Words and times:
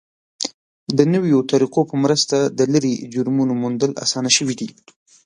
د 0.97 0.99
نویو 1.13 1.39
طریقو 1.51 1.81
په 1.89 1.95
مرسته 2.03 2.37
د 2.57 2.59
لرې 2.73 2.93
جرمونو 3.13 3.53
موندل 3.61 3.91
اسانه 4.03 4.31
شوي 4.37 4.55
دي. 4.61 4.69